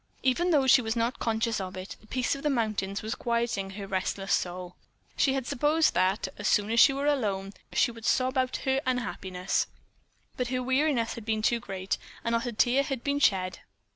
[0.23, 3.69] Even though she was not conscious of it, the peace of the mountains was quieting
[3.73, 4.75] her restless soul.
[5.15, 8.81] She had supposed that, as soon as she were alone, she would sob out her
[8.87, 9.67] unhappiness,
[10.37, 13.59] but her weariness had been too great, and not a tear had been shed.